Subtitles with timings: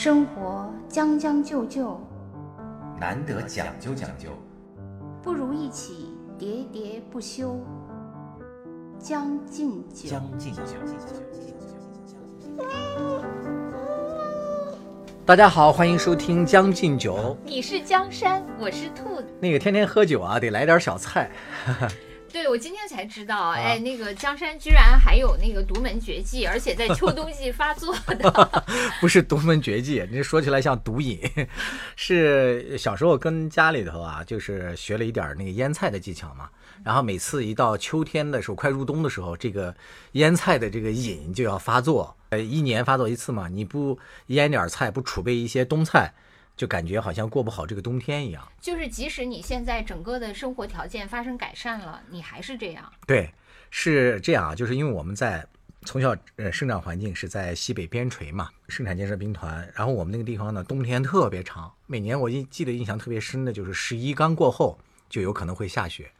[0.00, 2.00] 生活将将就就，
[3.00, 4.28] 难得讲究讲究，
[5.20, 7.58] 不如一起喋喋不休。
[8.96, 10.62] 将进酒，将进酒。
[15.26, 17.16] 大家好，欢迎收听《将进酒》。
[17.44, 19.26] 你是江山，我是兔子。
[19.40, 21.28] 那个天天喝酒啊，得来点小菜。
[22.32, 28.64] 对，我今天才知道，哎，那个江山居然还有那个独门绝技，而且在秋冬季发作的。
[29.00, 31.20] 不是独门绝技，你说起来像毒瘾。
[31.96, 36.48] 是小时候跟家里头啊，就是学了一点那个腌菜的技巧嘛。
[36.84, 39.74] 然后每次一到秋天的时候，快入冬的时候，这个
[40.12, 42.14] 腌菜的这个瘾就要发作。
[42.28, 46.12] 呃，一年发作一次嘛，你不腌点菜，不储备一些冬菜。
[46.58, 48.46] 就感觉好像过不好这个冬天一样。
[48.60, 52.92] 就是即使你现在整个的生活条件发生改善了，你还是这样。
[53.06, 53.32] 对，
[53.70, 55.46] 是这样啊，就是因为我们在
[55.84, 64.76] 从小呃生长环境是在西北边陲嘛，生产建设兵团，然后我们那个地方呢冬天特别长，每年我印记得印象特别深的就是十一刚过后
[65.08, 66.10] 就有可能会下雪。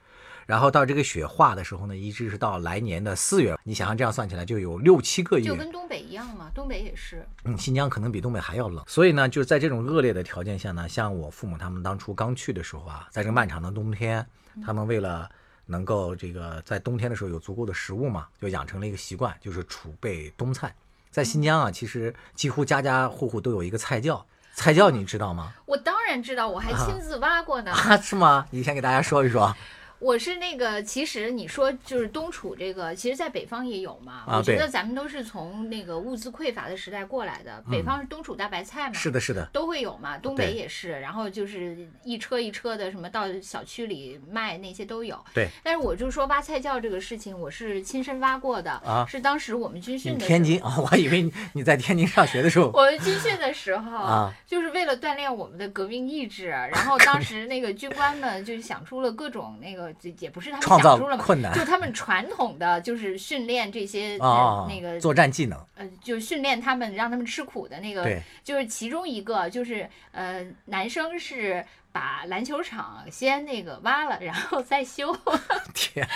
[0.49, 3.55] 然后到这个雪化的时候呢，一直是到来年的四月。
[3.65, 6.51] 你想想，这样算起来就有六七个月，就跟东北一样嘛。
[6.55, 8.83] 东北也是，嗯，新疆可能比东北还要冷。
[8.87, 14.27] 所以呢，就是在这种恶劣的条件下呢，像我父母他们当初刚去的时候啊，在这个漫长的冬天，
[14.65, 15.29] 他们为了
[15.67, 20.75] 能够这个在冬天的时候有足够的食物嘛，就养成了一个习惯，就是储备冬菜。
[21.11, 24.25] 在新疆啊，其实几乎家家户户都有一个菜窖。
[24.55, 25.53] 菜窖你知道吗？
[25.67, 27.71] 我当然知道，我还亲自挖过呢。
[27.71, 28.47] 啊，是吗？
[28.51, 29.55] 你先给大家说一说。
[30.01, 34.25] 我是那个，其实你说就是冬储这个，其实，在北方也有嘛。
[34.29, 37.63] 我觉得咱们都是从那个物资匮乏的时代过来的。
[37.69, 38.95] 北方是冬储大白菜嘛？
[38.95, 40.17] 是的，是的，都会有嘛。
[40.19, 45.19] 东北也是，然后就是一车一车的什么到小区里卖那些都有。
[45.35, 45.49] 对。
[45.65, 49.05] 但是我就说挖菜窖这个事情，我是亲身挖过的啊。
[49.09, 50.25] 是当时我们军训的。
[50.25, 52.71] 天津啊， 我还以为你在天津上学的时候。
[52.73, 59.88] 我们军训的时候啊，就是为了锻炼我们的革命意志，然后当时那个军官们就想出了各种那个，
[60.21, 60.83] 也不是他们。
[60.83, 68.09] 想出了困难，就他们传统的就是训练这些那个作战技能，呃，就训练他们让他们吃苦的那个，
[68.43, 71.65] 就是其中一个就是呃，男生是。
[71.91, 75.13] 把篮球场先那个挖了，然后再修。
[75.75, 76.07] 天，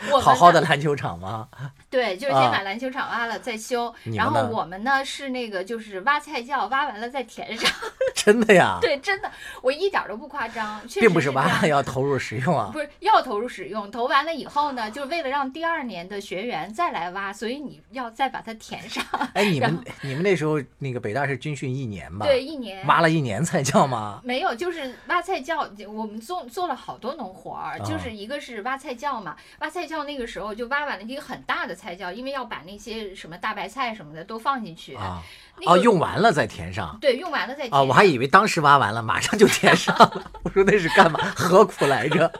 [0.20, 1.48] 好好的篮球场吗？
[1.90, 3.94] 对，就是先把篮球场挖了再修。
[4.16, 7.70] 然后我们呢是那个就是挖菜窖，挖完了再填上。
[8.14, 8.78] 真的呀？
[8.80, 9.30] 对，真的，
[9.62, 10.80] 我一点都不夸张。
[10.94, 12.70] 并不是挖要投入使用啊。
[12.72, 19.04] 不是要投入使用，投完了以后呢，就是为了让第二年的学员再来挖，所以你要再把它填上。
[19.34, 22.26] 哎，你们你们那时候那个北大是军训一年吧？
[22.26, 22.86] 对，一年。
[22.86, 24.20] 挖了一年菜窖吗？
[24.24, 25.18] 没有，就是挖。
[25.18, 35.22] 挖菜窖，我们做做了好多农活儿，就是一个是挖菜窖嘛，挖菜窖那个时候就挖完了一个很大的菜窖，因为要把那些什么大白菜什么的都放进去啊，
[35.66, 41.18] 哦，用完了再填上，对，用完了再填啊，我还以为当时挖完了马上就填上了， 我说那是干嘛？
[41.34, 42.30] 何苦来着？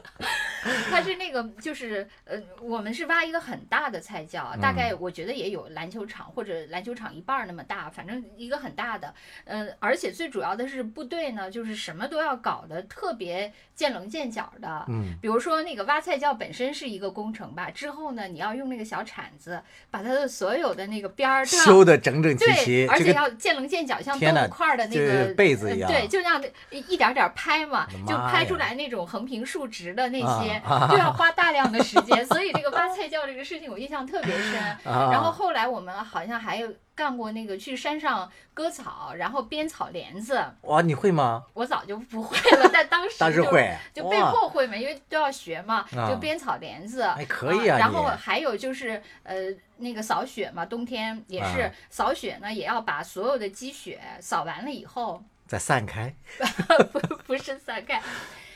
[0.91, 9.15] 它是那个，就是呃，我们是挖一个很大的菜窖，大概我觉得也有篮球场或者篮球场一半那么大，反正一个很大的。
[9.45, 14.85] 嗯，而且最主要的是部队呢，就是什么都要搞得特别见棱见角的。
[14.89, 19.61] 嗯，比如说那个挖菜窖本身是一个工程吧，之后呢，你要用那个小铲子
[19.91, 25.91] 把它的所有的那个边儿修的整整齐齐，而且要见棱见角，像豆腐块的那个被子一样。
[25.91, 30.61] 对，就那样一点点拍嘛，就拍出来那种横平竖直的那些。
[30.91, 34.55] 就要花大量的时间，所以这个挖菜窖这个事情我印象特别深。
[34.85, 40.45] 然后后来我们好像还有干过那个去山上割草，然后编草帘子。
[40.63, 41.45] 哇，你会吗？
[41.55, 47.07] 我早就不会了，但当时当时会，就被迫会嘛，因为都要学嘛，就编草帘子。
[47.07, 47.79] 还可以啊。
[47.79, 49.37] 然后还有就是呃
[49.77, 56.13] 那个扫雪嘛，冬天也是扫雪呢，也要把所有的积雪扫完了以后再散开。
[56.91, 58.03] 不不是散开，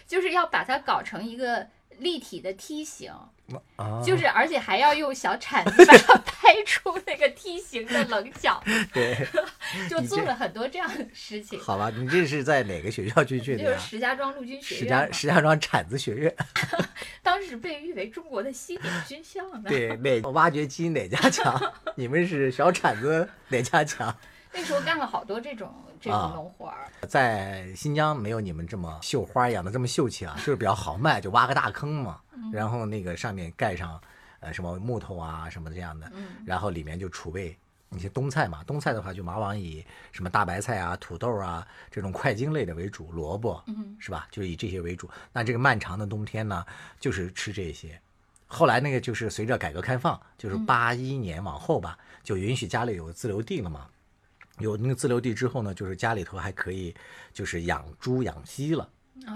[0.04, 1.68] 就是要把它搞成一个。
[2.02, 3.12] 立体的梯形，
[4.04, 8.62] 就是而且还要用小铲子把它 拍出那个梯形的棱角。
[8.92, 9.16] 对，
[9.88, 11.58] 就做了很多这样的事情。
[11.58, 13.64] 好吧，你这是在哪个学校军 训的？
[13.64, 14.84] 就是石家庄陆军学院。
[14.84, 16.34] 石家石家庄铲子学院，
[17.22, 19.68] 当时被誉为中国的西点军校呢。
[19.68, 21.58] 对，哪挖掘机哪家强？
[21.94, 24.14] 你们是小铲子哪家强？
[24.52, 25.72] 那时候干了好多这种
[26.02, 32.20] 这种农活儿，在新疆没有你们这么绣花养的这么秀气啊， 就是比较豪迈，就挖个大坑嘛，
[32.52, 34.00] 然后那个上面盖上
[34.40, 36.10] 呃什么木头啊什么这样的，
[36.44, 37.56] 然后里面就储备
[37.90, 43.62] 一些冬菜嘛，冬菜的话就往往以什么大白菜啊、土豆啊这种块茎类的为主，萝卜，
[44.00, 44.26] 是吧？
[44.30, 45.08] 就以这些为主。
[45.32, 46.66] 那这个漫长的冬天呢，
[46.98, 48.00] 就是吃这些。
[48.48, 53.86] 后来那个就是随着改革开放，就是八一年往后吧，就允许家里有自留地了嘛。
[54.58, 56.94] 有那个自留地之后呢，就是家里头还可以
[57.32, 58.88] 就是养猪养鸡了。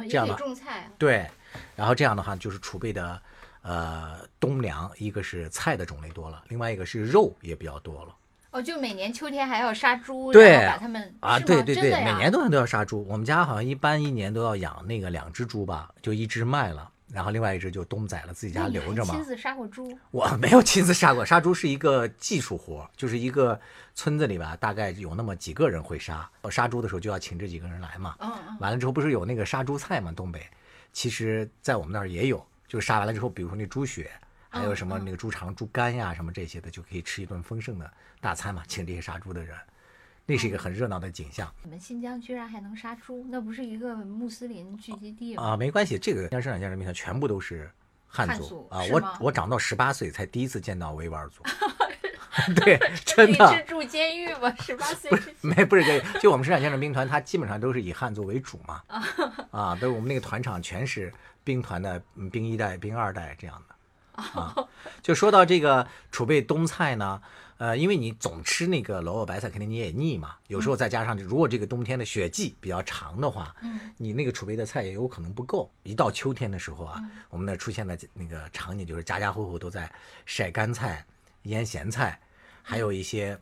[0.08, 0.90] 这样吧种菜啊。
[0.98, 1.30] 对，
[1.76, 3.20] 然后这样的话就是储备的
[3.62, 8.14] 呃冬粮，一个是菜的种类多了，另外一个是肉也比较多了。
[8.50, 13.06] 哦，就每年秋天还要杀猪，对然后把它们啊，对对对，每年都都要杀猪。
[13.08, 19.24] 我们家好像一般一年都要养那个两只猪吧，就一只卖了，然后另外一只就东宰了，自己家留着嘛亲。
[19.24, 19.96] 自杀过猪？
[20.10, 23.58] 我没有亲自杀过，杀猪是一个技术活，就是一个
[23.94, 26.28] 村子里吧，大概有那么几个人会杀。
[26.50, 28.16] 杀猪的时候就要请这几个人来嘛。
[28.18, 28.56] 嗯嗯。
[28.58, 30.44] 完了之后不是有那个杀猪菜嘛，东北，
[30.92, 34.10] 其实在我们那儿也有，就是杀完了之后，比如说那猪血，
[34.48, 37.88] 还有什么那个猪肠、猪肝呀什么这些的，就可以吃一顿丰盛的
[38.20, 39.56] 大餐嘛，请这些杀猪的人，
[40.26, 45.42] 那是一个很热闹的景象你们新疆居然还能杀猪，那不是一个穆斯林聚集地吗？
[45.42, 45.56] 啊。
[45.56, 47.70] 没关系，这个新疆生产建人民团全部都是
[48.08, 51.42] 汉汉族啊，我我长到十八岁才第一次见到维吾尔族，
[52.56, 53.50] 对，真的。
[53.50, 54.52] 你是住监狱吗？
[54.60, 55.34] 十八岁之前。
[55.42, 58.82] 没不是这个，就我们生产建设兵团，它基本上都是以汉族为主嘛，
[59.52, 61.12] 啊，都是我们那个团场全是
[61.44, 63.76] 兵团的嗯兵一代、兵二代这样的。
[64.22, 64.54] 啊，
[65.02, 67.20] 就说到这个储备冬菜呢，
[67.58, 70.36] 呃，因为你总吃那个萝卜白菜，肯定你也腻嘛。
[70.48, 75.70] 有时候再加上，如果这个冬天的雪季比较长的话，嗯你那个储备的菜也有可能不够。
[75.82, 79.90] 一到秋天的时候啊，我们那出现的那个场景就是家家户户都在
[80.26, 81.04] 晒干菜、
[81.44, 82.20] 腌咸菜，
[82.62, 83.38] 还有一些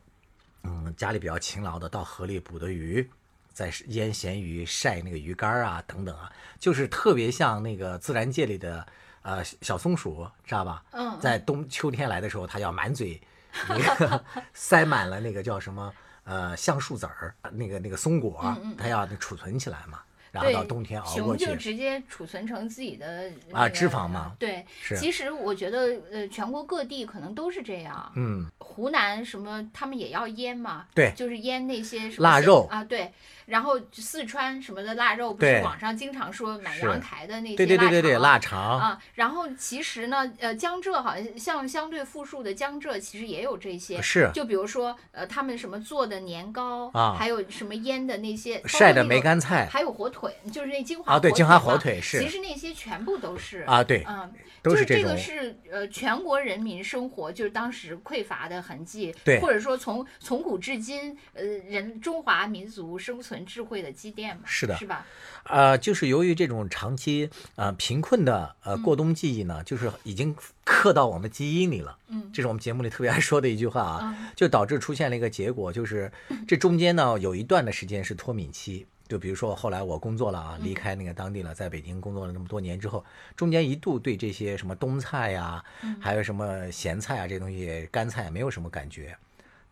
[0.62, 3.08] 嗯家里比较勤劳的到河里捕的鱼。
[3.52, 6.28] 在腌咸鱼、晒那个鱼干啊，等等啊，
[6.58, 8.84] 就是特别像那个自然界里的
[9.22, 10.84] 呃小松鼠，知道吧？
[10.90, 13.20] 嗯在冬秋天来的时候，它要满嘴
[13.68, 15.92] 那 个塞满了那个叫什么
[16.24, 20.00] 呃橡树籽儿，那个那个松果，它要储存起来嘛，
[20.32, 21.56] 然后到冬天熬过去就。
[21.56, 28.10] 直接储存成自己的那个啊脂肪嘛对，是其实我觉得呃，全国各地可能都是这样。
[28.16, 33.12] 嗯，湖南什么他们也要腌嘛，对就是腌那些什么腊肉啊，对。
[33.46, 44.00] 然后四川什么的腊肉，不是网上经常说买阳台的那些对对对对对，腊肠，啊，然后其实呢，呃，江浙好像像相对富庶的江浙，其实也有这些。
[44.00, 54.30] 是就比如说，呃，他们什么做的年糕啊还有什么腌的那些晒的那个梅干菜还有火腿，就是那金华啊对火金华火腿是其实那些全部都是啊，对，嗯，
[54.62, 55.16] 都就是这个。
[55.16, 65.06] 是呃全国人民生活就是当时匮乏的痕迹，对或者说从从古至今，呃人中华民族生存智慧的积淀嘛，是的是吧？
[65.44, 71.96] 呃，就是由于这种长期呃贫困的呃过冬记忆呢，就是已经刻到我们基因里了。
[72.08, 76.12] 嗯这是我们节目里特别爱说的一句话啊，嗯就导致出现了一个结果，就是
[76.46, 78.86] 这中间呢有一段的时间是脱敏期。
[79.06, 83.04] 就比如说后来我工作了啊，离开那个当地了，在北京工作了那么多年之后，
[83.36, 85.62] 中间一度对这些什么冬菜呀、
[86.00, 89.14] 还有什么咸菜啊这东西干菜没有什么感觉，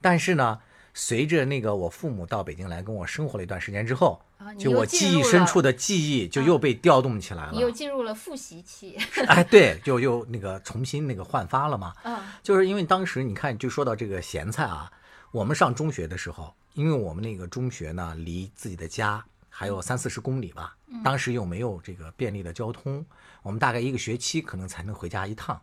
[0.03, 0.61] 但是呢，
[0.95, 7.61] 随着那个我父母到北京来跟我生活了一段时间之后，啊，就我记忆深处的记忆就嗯又被调动起来了你。
[7.61, 11.95] 又进入了复习期， 哎，对，就又那个重新那个焕发了嘛。
[12.05, 14.93] 嗯 就是因为当时你看，就说到这个咸菜啊，
[15.31, 23.05] 我们上中学的时候，因为我们那个中学呢离自己的家还有三四十公里吧，当时又没有这个便利的交通，
[23.43, 25.59] 我们大概一个学期可能才能回家一趟。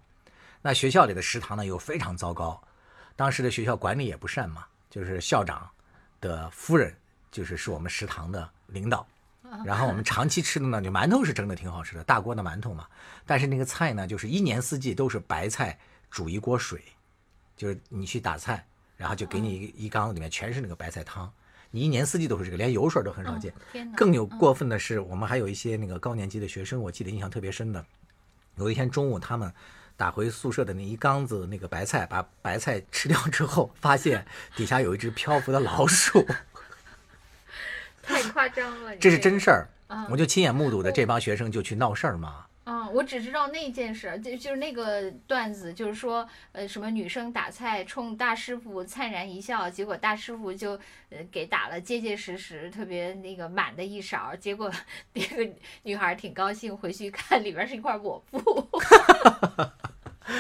[0.61, 2.61] 那学校里的食堂呢又非常糟糕，
[3.15, 5.69] 当时的学校管理也不善嘛，就是校长
[6.19, 6.95] 的夫人
[7.31, 9.07] 就是是我们食堂的领导。
[9.65, 12.85] 然后我们长期吃的呢，就馒头是蒸的挺好吃的，大锅的馒头嘛。
[13.25, 15.75] 但是那个菜呢，就是一年四季都是白菜
[16.11, 16.79] 煮一锅水，
[17.57, 18.63] 就是你去打菜，
[18.95, 21.31] 然后就给你一一缸里面全是那个白菜汤，
[21.71, 23.51] 你一年四季都是这个，连油水都很少见。
[23.73, 27.83] 嗯，更有过分的是，我们还有一些那个高年级的学生，我记得印象特别深的，
[28.57, 29.51] 有一天中午他们
[29.99, 34.25] 打回宿舍的那一缸子那个白菜，把白菜吃掉之后，发现
[34.55, 36.25] 底下有一只漂浮的老鼠，
[38.01, 42.45] 太夸张了，这是真事儿，啊我就亲眼目睹的这帮学生就去闹事儿嘛。
[42.63, 50.79] 啊，我只知道那件事儿，就就是那个段子，就是说，呃，什么女生打菜冲大师傅灿然一笑，结果大师傅就
[51.09, 54.71] 呃给打了结结实实、特别那个满的一勺，结果
[55.13, 55.51] 那个
[55.81, 58.39] 女孩挺高兴，回去一看里边是一块抹布。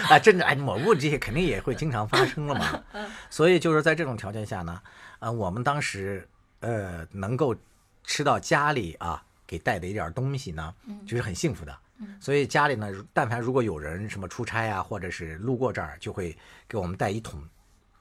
[0.09, 2.83] 啊， 真的，哎，抹布这些肯定也会经常发生了嘛。
[3.29, 4.81] 所以就是在这种条件下呢，
[5.19, 6.27] 呃，我们当时
[6.59, 7.55] 呃能够
[8.03, 10.73] 吃到家里啊给带的一点东西呢，
[11.05, 11.77] 就是很幸福的。
[12.19, 17.43] 所以家里呢，但凡如果有人什么出差啊，或者是路过这儿，就会给我们带一桶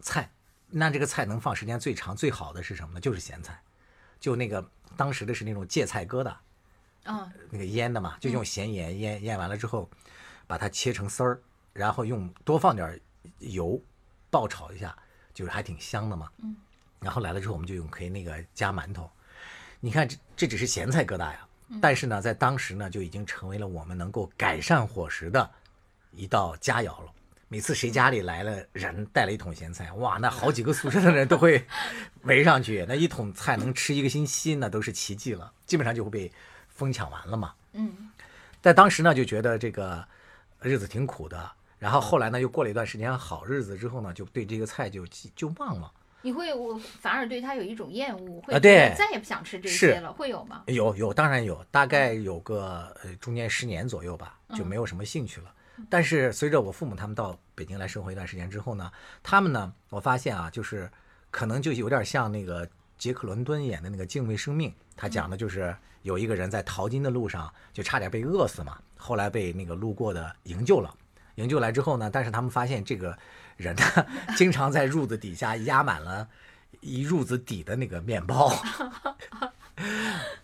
[0.01, 0.31] 菜。
[0.71, 3.01] 那这个菜能放时间最长、最好的是什么呢？
[3.01, 3.61] 就是咸菜，
[4.21, 4.65] 就那个
[4.97, 6.33] 当时的是那种芥菜疙瘩，
[7.07, 9.91] 嗯那个腌的嘛，就用咸盐腌，腌完了之后，
[10.49, 11.41] 把它切成丝儿，
[11.73, 13.01] 然后用多放点
[13.39, 13.81] 油
[14.31, 14.97] 爆炒一下，
[15.33, 16.29] 就是还挺香的嘛。
[16.43, 16.57] 嗯。
[17.01, 19.09] 然后来了之后，我们就用可以那个加馒头。
[19.79, 21.47] 你看，这这只是咸菜疙瘩呀，
[21.81, 25.49] 但是呢，在当时呢，就已经成为了我们能够改善伙食的
[26.11, 27.13] 一道佳肴了。
[27.51, 31.65] 每次谁家里来了人带了一桶咸菜，哇，那好几个宿舍的人都会
[32.23, 36.33] 围上去，那一桶菜能吃一个星期，那都是奇迹了，基本上就会被
[36.69, 37.55] 疯抢完了嘛。
[37.73, 38.11] 嗯
[38.61, 40.05] 在当时呢，就觉得这个
[40.61, 41.51] 日子挺苦的。
[41.79, 45.93] 然后后来呢，又过了一段时间好日子之后呢，就对这个菜就就忘了。
[46.23, 50.65] 你会我反而对它有一种厌恶，会啊对再也不想吃这些了，会有吗？
[50.67, 55.55] 有有，当然有，大概有个呃中间十年左右吧，就没有什么兴趣了。
[55.89, 58.91] 但是随着我父母他们到北京来生活一段时间之后呢，
[59.23, 60.91] 他们呢，我发现啊，就是
[61.31, 70.95] 可能就有点像那个杰克伦敦演的那个《敬畏生命》，他讲的就是有一个人在淘金的路上就差点被饿死嘛，后来被那个路过的营救了。
[71.37, 73.17] 营救来之后呢，但是他们发现这个
[73.57, 73.83] 人呢，
[74.37, 76.29] 经常在褥子底下压满了
[76.81, 78.53] 一褥子底的那个面包。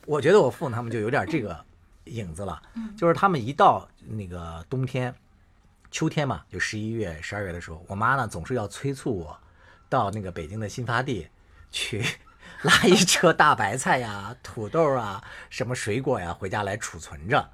[0.07, 1.65] 我觉得我父母他们就有点这个
[2.05, 2.63] 影子了，
[2.97, 5.13] 就是他们一到那个冬天、
[5.91, 9.37] 秋天嘛，就十一月、十二月的时候，我妈呢总是要催促我
[9.89, 11.27] 到那个北京的新发地
[11.73, 12.05] 去
[12.63, 17.51] 拉一车大白菜呀、 土豆啊、什么水果呀回家来储存着。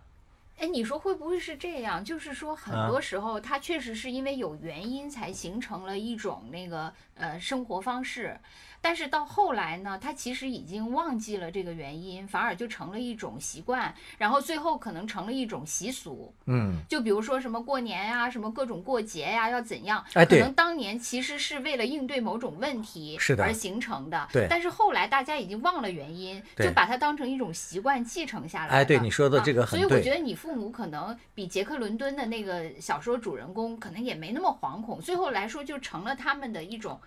[0.59, 2.04] 哎，你说会不会是这样？
[2.04, 8.38] 就是说，很啊多时候它确实是因为有原因才形成了一种那个呃生活方式，
[8.80, 16.34] 但是到后来呢，他其实已经忘记了这个原因，反而就成了一种习惯，然后最后可能成了一种习俗。
[16.46, 20.02] 嗯，就比如说什么过年呀、什么各种过节呀、要怎样？
[20.14, 24.26] 可能当年其实是为了应对某种问题是的而形成的。
[24.32, 28.72] 对但是后来大家已经忘了原因，就把它当成一种习惯继承下来了。
[28.72, 36.98] 哎对你说的这个啊很对所以我觉得你父母可能比杰克伦敦的那个小说主人公可能也没那么惶恐，最后来说就成了他们的一种。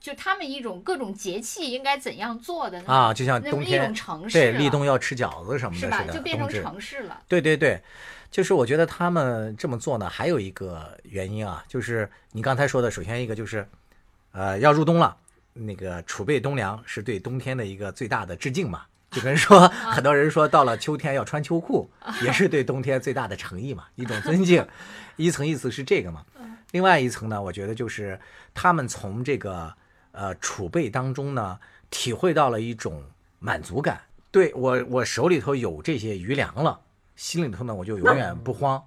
[0.00, 6.04] 就他们一种各种节气应该怎样做的呢啊，就像冬天种城市对立冬要吃饺子什么的是吧？
[6.12, 7.20] 就变成城市了。
[7.26, 7.82] 对对对，
[8.30, 13.68] 就是我觉得他们这么做呢，还有一个原因啊，就是你刚才说的，首先一个就是，
[14.32, 15.16] 呃，要入冬了，
[15.52, 18.82] 那个储备冬粮是对冬天的一个最大的致敬嘛。
[19.10, 21.90] 就跟说， 很多人说到了秋天要穿秋裤，
[22.22, 24.66] 也是对冬天最大的诚意嘛，一种尊敬。
[25.16, 26.24] 一层意思是这个嘛，
[26.72, 28.20] 另外一层呢，我觉得就是
[28.52, 29.74] 他们从这个
[30.18, 31.60] 呃储备当中呢，
[31.90, 33.04] 体会到了一种
[33.38, 34.00] 满足感。
[34.32, 36.80] 对我，我手里头有这些余粮了，
[37.14, 38.82] 心里头呢我就永远不慌。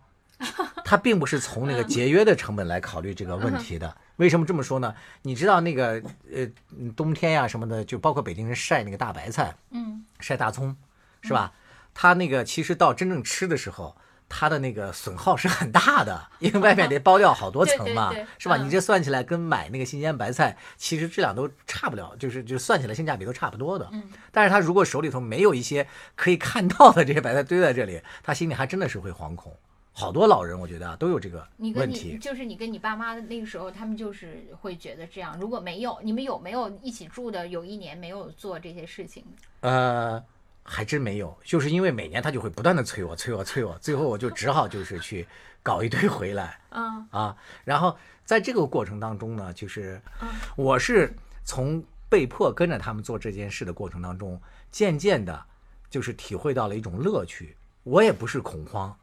[0.83, 3.95] 他并不是从那个节约的成本来考虑这个问题的。
[4.17, 4.93] 为什么这么说呢？
[5.21, 6.45] 你知道那个呃
[6.77, 10.75] 嗯冬天呀、什么的，就包括北京人晒那个大白菜，嗯，晒大葱，
[11.21, 11.53] 是吧？
[11.93, 13.95] 他那个其实到真正吃的时候，
[14.33, 18.55] 它的那个损耗是很大的， 因为外面得包掉好多层嘛，对对对是吧？
[18.57, 23.89] 嗯你这算起来跟买那个新鲜白菜，其实质量都差不了，就是就算起来性价比都差不多的。
[23.91, 25.85] 嗯，但是他如果手里头没有一些
[26.15, 29.53] 可以看到的这些白菜堆在这里，他心里还真的是会惶恐。
[29.93, 31.45] 好多老人我觉得啊都有这个
[31.75, 32.17] 问题。
[32.17, 35.37] 就是你跟你爸妈那个时候，他们就是会觉得这样。
[35.37, 39.21] 如果没有，你们有没有一起住的有一年没有做这些事情？
[39.59, 40.23] 呃，
[40.71, 45.27] 还真没有，就是因为每年他就会不断的催我、催我、催我，最后我就只好就是去
[45.61, 47.35] 搞一堆回来 嗯啊。
[47.65, 51.13] 然后在这个过程当中呢，就是嗯我是
[51.43, 55.45] 从被迫跟着他们做这件事的过程当中，渐渐的，
[55.89, 57.57] 就是体会到了一种乐趣。
[57.83, 58.95] 我也不是恐慌，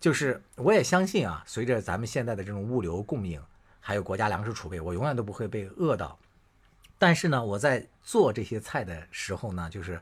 [0.00, 3.40] 就是我也相信啊，随着咱们现在的这种物流供应，
[3.78, 6.18] 还有国家粮食储备，我永远都不会被饿到。
[6.98, 10.00] 但是呢，我在做这些菜的时候呢，就是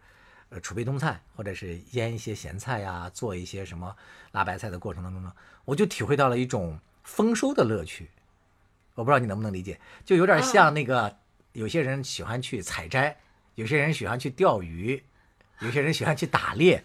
[0.50, 3.94] 呃储备冬菜，或者是腌一些咸菜呀、做一些什么
[4.32, 5.32] 辣白菜的过程当中呢，
[5.64, 8.10] 我就体会到了一种丰收的乐趣。
[8.94, 11.16] 我不知道你能不能理解，就有点像那个
[11.52, 13.16] 有些人喜欢去采摘，
[13.54, 15.02] 有些人喜欢去钓鱼，
[15.60, 16.82] 有些人喜欢去打猎，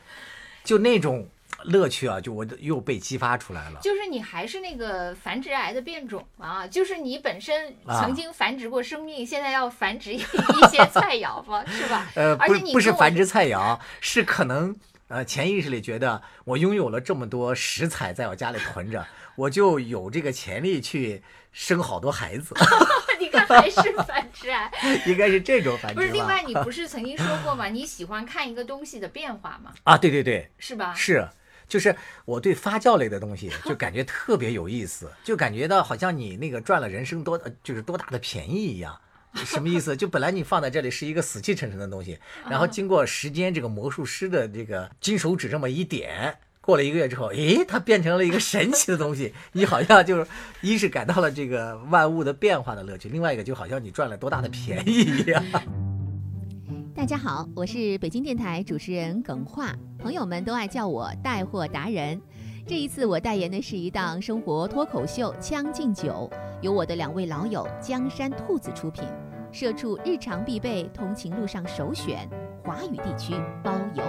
[0.63, 1.27] 就那种
[1.65, 3.79] 乐趣啊，就我又被激发出来了。
[3.81, 12.07] 就是你还是那个繁殖癌的变种啊，就是你本身啊曾经繁殖过生命，现在要繁殖一些菜肴嘛，是吧？
[12.15, 14.75] 呃，而不且你不是繁殖菜肴，是可能
[15.07, 19.05] 呃潜意识里觉得我拥有了这么多食材在我家里囤着，
[19.35, 22.55] 我就有这个潜力去生好多孩子，
[23.19, 24.71] 你看还是繁殖癌。
[25.05, 25.95] 应该是这种繁殖？
[25.95, 27.67] 不是，另外你不是曾经说过吗？
[27.67, 29.73] 你喜欢看一个东西的变化吗？
[29.83, 30.93] 啊，对对对，是吧？
[30.95, 31.27] 是，
[31.67, 38.99] 就是我对发酵类的东西就感觉特别有意思，就感觉到好像你那个赚了人生多就是多大的便宜一样。
[39.45, 39.97] 什么意思？
[39.97, 50.27] 就本来你放在这里是一个死气沉沉的东西，然后经过时间这个魔术师的这个金手指这么一点，过了一个月之后，诶，它变成了一个神奇的东西，你好像就是
[50.61, 55.43] 一是感到了这个万物的变化的乐趣，另外一个就好像你赚了多大的便宜一样。
[56.95, 62.21] 大家好，我是北京电台主持人耿化，朋友们都爱叫我带货达人。
[62.67, 66.29] 这一次我代言的是一档生活脱口秀《将进酒》，
[66.61, 69.03] 由我的两位老友江山兔子出品，
[69.51, 72.29] 社畜日常必备，通勤路上首选，
[72.63, 73.33] 华语地区
[73.63, 74.03] 包邮。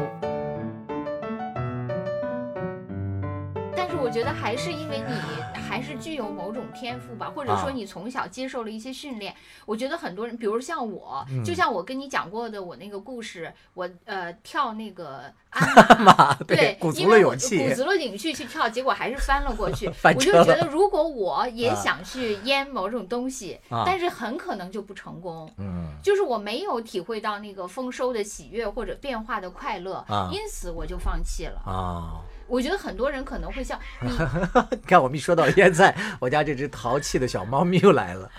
[3.87, 9.35] 但是我觉得还是因为你还是具有某种天赋吧，或者说啊你从小接受了一些训练。
[9.67, 19.87] 我觉得很多人，比如像我，嗯就像我跟你讲过的我那个故事，我呃跳那个鞍马，妈，对，鼓足因为我了勇气鼓，足了勇气去跳，结果还是翻了过去。
[20.03, 25.47] 我就觉得，如果我也啊想去腌某种东西，啊但是很可能就不成功。
[25.59, 31.61] 嗯就是我没有体会到那个丰收的喜悦或者变化的快乐，啊因此我就放弃了。
[31.67, 32.23] 啊。
[32.47, 38.31] 我觉得很多人可能会像 你，你看，我们一说到腌菜，我家这只淘气的小猫咪又来了。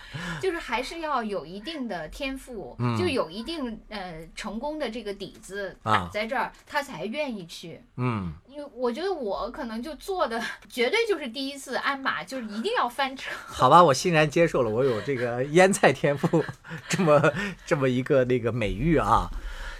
[0.42, 7.82] 就是还是要有一定的天赋，嗯就有一定呃成功的这个底子啊打在这儿，他才愿意去。
[7.98, 13.32] 嗯，因为我觉得我可能就做的绝对就是第一次鞍马，就是一定要翻车。
[13.48, 16.44] 好吧，我欣然接受了，我有这个腌菜天赋，
[16.88, 17.34] 这么
[17.66, 19.30] 这么一个那个美誉啊。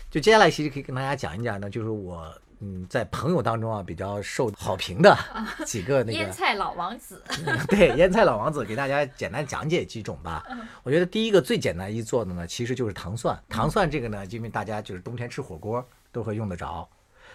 [0.10, 5.18] 就接下来其实可以跟大家讲一讲呢，就是我嗯在朋友当中啊比较受好评的
[5.66, 7.22] 几个那个腌菜老王子，
[7.68, 10.46] 对腌菜老王子，给大家简单讲解几种吧。
[10.84, 13.42] 我觉得第一个最简单易做的呢，其实就是糖蒜。
[13.50, 16.88] 糖蒜这个呢，因为大家就是冬天吃火锅都会用得着。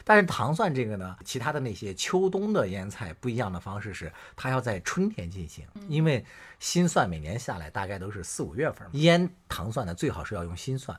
[0.02, 6.24] 但是糖蒜这个呢，其他的那些秋冬的腌菜不一样的方式是，它要在春天进行，因为
[6.58, 8.90] 新蒜每年下来大概都是四五月份嘛。
[8.94, 10.98] 腌糖蒜呢，最好是要用新蒜，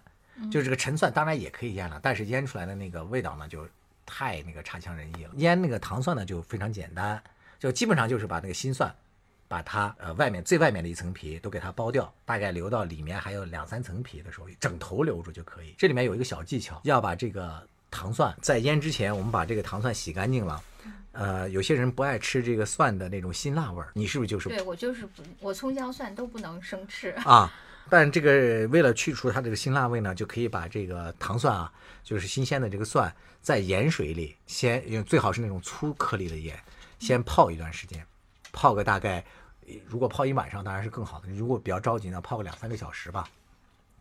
[0.52, 3.68] 就是这个陈蒜当然也可以腌了，但是腌出来的那个味道呢，就
[4.06, 5.32] 太那个差强人意了。
[5.36, 7.22] 腌那个糖蒜呢，就非常简单，
[7.60, 8.94] 就基本上就是把那个新蒜。
[9.48, 15.76] 把它呃外面最外面的一层皮都给它剥掉，大概留到里面还有两三层皮的时候，整头留住就可以。
[15.78, 20.64] 这里面有一个小技巧，要把这个糖蒜在腌之前，我们把这个糖蒜洗干净了。
[21.12, 27.10] 呃，有些人不爱吃这个蒜的那种辛辣味儿，你是不是就是对我就是不，我葱姜蒜都不能生吃。
[27.26, 27.54] 啊？
[27.90, 31.72] 但这个为了去除它这个辛辣味呢，就可以把这个糖蒜啊，
[32.04, 36.58] 就是新鲜的这个蒜，在盐水里先，因为最好是那种粗颗粒的盐，
[37.00, 38.06] 先泡一段时间，
[38.54, 39.24] 泡个大概，
[39.86, 43.28] 如果泡一晚上当然是更好的，如果比较着急呢，泡个两三个小时吧，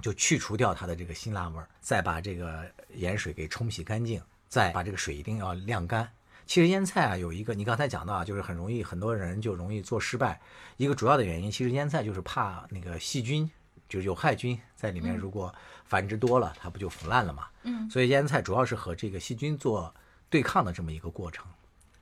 [0.00, 2.64] 就去除掉它的这个辛辣味儿，再把这个
[2.94, 6.08] 盐水给冲洗干净，再把这个水一定要晾干。
[6.46, 10.40] 其实腌菜啊，有一个你刚才讲到啊，就是很容易很多人就容易做失败，
[10.76, 13.48] 一个主要的原因，其实腌菜就是怕那个细菌，
[13.90, 15.52] 就是有害菌在里面，如果
[15.84, 17.48] 繁殖多了，它不就腐烂了嘛？
[17.64, 19.92] 嗯，所以腌菜主要是和这个细菌做
[20.30, 21.44] 对抗的这么一个过程，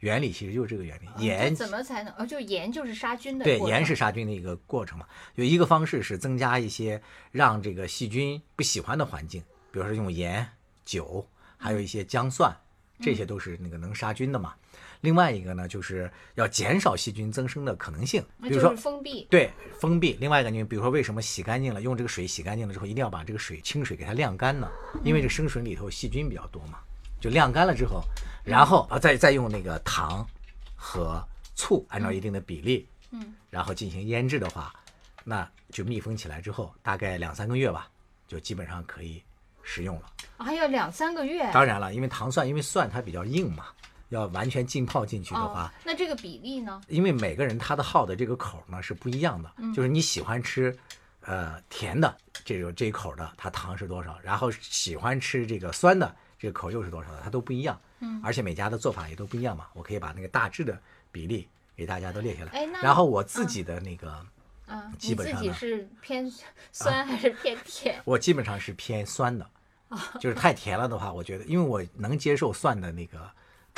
[0.00, 1.08] 原理其实就是这个原理。
[1.16, 2.12] 盐这怎么才能？
[2.18, 5.06] 哦，就盐就是杀菌的对，盐是杀菌的一个过程嘛。
[5.34, 9.40] 有一个方式是增加一些让这个细菌不喜欢的环境，
[9.72, 10.46] 比如说用盐、
[10.84, 12.54] 酒，还有一些姜蒜，
[13.00, 14.54] 这些都是那个能杀菌的嘛。
[15.00, 19.26] 另外一个呢，就是要减少细菌增生的可能性，比如说就是封闭。
[19.30, 20.16] 对，封闭。
[20.20, 24.68] 另外一个，你比如说为什么洗干净了，用这个水洗干净了之后，一定要把这个水清水给它晾干呢？
[25.04, 26.78] 因为这生水里头细菌比较多嘛，
[27.20, 28.02] 就晾干了之后，
[28.44, 30.26] 然后啊再再用那个糖
[30.74, 31.22] 和
[31.54, 34.72] 醋按照一定的比例，嗯，然后进行腌制的话，
[35.24, 37.88] 那就密封起来之后，大概两三个月吧，
[38.26, 39.22] 就基本上可以
[39.62, 40.12] 食用了。
[40.38, 41.50] 还有两三个月。
[41.52, 43.66] 当然了，因为糖蒜，因为蒜它比较硬嘛，
[44.10, 46.80] 要完全浸泡进去的话哦，，那这个比例呢？
[46.88, 50.76] 因为每个人他的好的这个口呢是不一样的，就是你喜欢吃，
[51.20, 57.78] 呃甜的这种这一口的，它糖是多少，然后喜欢吃这个酸的这个口又是多少的，它都不一样。
[58.00, 62.50] 嗯，而且每家的做法也都不一样嘛，我可以把那个大致的比例给大家都列下来。
[62.52, 64.24] 哎那然后我自己的那个，
[64.98, 66.32] 基本上呢是偏
[66.72, 68.00] 酸还是偏甜？
[68.06, 69.50] 我基本上是偏酸的，
[70.20, 73.28] 就是太甜了的话，我觉得因为我能接受蒜的那个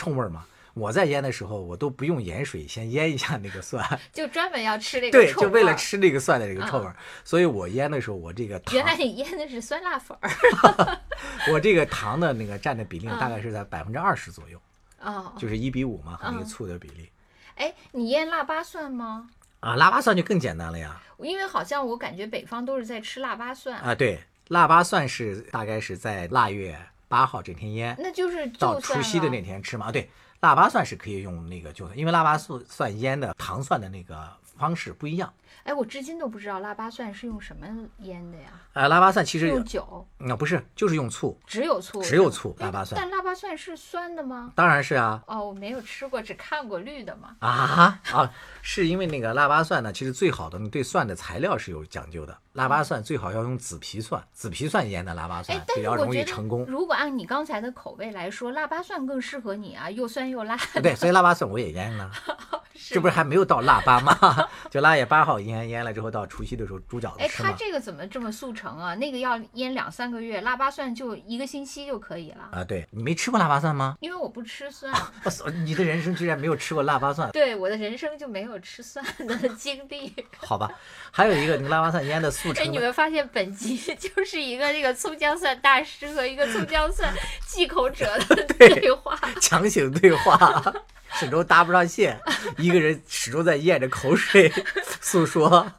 [0.01, 0.47] 冲味儿嘛。
[0.73, 3.85] 我在腌的时候，我都不用盐水先腌一下那个蒜，
[4.15, 5.75] 就专门要吃这个对，就为了。
[5.75, 10.31] 吃那个蒜的这个臭味儿，所以我腌的时候，我这个糖原，来你腌的是酸辣粉儿
[11.53, 14.59] 我这个糖的那个占的比例嗯大概是在百分之二十左右，
[15.01, 15.33] 哦。
[15.37, 17.11] 就是一比五嘛，和那个嗯醋的比例
[17.57, 19.29] 哎，你腌腊八蒜吗？
[19.59, 19.75] 啊。
[19.75, 26.79] 腊八蒜就更简单了呀，因为好像我感觉北方都是在吃腊八蒜，啊，对，腊八蒜是大概是在腊月
[27.11, 29.87] 八号这天腌，那就是到除夕的那天吃嘛。
[29.87, 35.35] 啊，对，腊八蒜是可以用那个就蒜，因为腊八蒜蒜腌的糖蒜的那个方式不一样。
[35.65, 37.67] 哎，我至今都不知道腊八蒜是用什么
[37.99, 38.49] 腌的呀？
[38.73, 44.53] 呃，腊八蒜其实用酒，那、不是，就是用醋，只有醋，只有醋哎腊八蒜但腊八蒜是酸的吗？
[44.55, 45.23] 当然是啊。
[45.27, 47.37] 哦，我没有吃过，只看过绿的嘛。
[47.41, 52.37] 啊啊，是因为那个腊八蒜呢，其实最好的对蒜的材料是有讲究的。
[52.55, 56.65] 腊八蒜最好要用紫皮蒜，紫皮蒜腌的腊八哎蒜，比较容易成功。
[56.67, 60.57] 如果按你刚才的口味来说，腊八蒜更适合你啊，又酸又辣。
[60.83, 64.17] 对，所以腊八蒜我也腌了，是这不是还没有到腊八吗？
[64.71, 67.51] 就腊月八号腌腌了之后，到除夕的时候煮饺子哎，吃哎。
[67.51, 68.95] 它这个怎么这么速成啊？
[68.95, 72.49] 那个要腌两三个月，腊八蒜就一个星期就可以了。
[72.53, 73.97] 啊，对你没吃过腊八蒜吗？
[74.01, 74.93] 因为我不吃蒜，
[75.25, 80.15] 我操，你的人生居然没有吃过腊八蒜，对我的人生就没有吃蒜的 经历。
[80.39, 80.71] 好吧？
[81.11, 87.13] 还有一个那个腊八蒜腌的速哎，成哎，你们发现本集就是一个这个葱姜蒜大师和一个葱姜蒜
[87.47, 89.19] 忌口者的对话。
[89.41, 90.63] 强行对话，
[91.15, 92.19] 始终搭不上线。
[92.57, 94.53] 一个人始终在咽着口水
[95.01, 95.71] 诉说，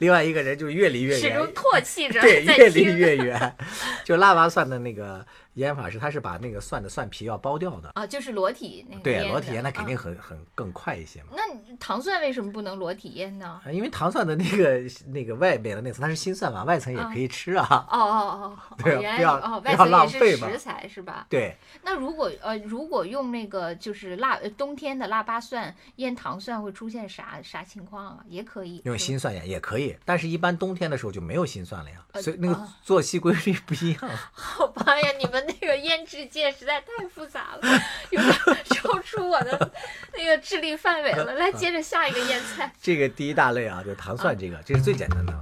[0.00, 2.82] 另外一个人就越离越远始终，唾弃着对，越离。
[2.82, 3.56] 越远。
[4.04, 5.24] 就腊八蒜的那个
[5.58, 7.90] 腌法是，它是把那个蒜的蒜皮要剥掉的。
[7.94, 11.28] 啊，就是裸体那个对，裸体的腌它肯定啊很很更快一些嘛。
[11.36, 13.60] 那你糖蒜为什么不能裸体腌呢？
[13.64, 17.86] 啊因为糖蒜的那个那个外面的那层它是新蒜嘛，外层也可以吃啊。
[17.90, 21.26] 哦哦哦哦， 对啊原来不要哦，不要外层也是浪费嘛食材是吧？
[21.28, 28.18] 对，那如果呃，如果用那个就是腊呃冬天的腊八蒜腌糖蒜，会出现啥啥情况啊？
[28.28, 34.10] 也可以用新蒜腌也可以，但是一般冬天的时候就没有新蒜了呀，呃所以那个啊作息规律不一样。
[34.32, 38.34] 好吧呀，你们那个腌制界实在太复杂了，有点
[38.70, 39.70] 超出我的
[40.16, 41.34] 那个智力范围了。
[41.34, 42.70] 来，接着下一个腌菜。
[42.80, 45.32] 这个第一大类啊，就是糖蒜这个，这是最简单的。